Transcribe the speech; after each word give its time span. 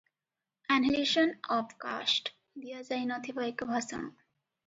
Annihilation 0.75 1.33
of 1.57 1.75
caste 1.83 2.33
ଦିଆଯାଇନଥିବା 2.63 3.45
ଏକ 3.51 3.71
ଭାଷଣ। 3.75 4.01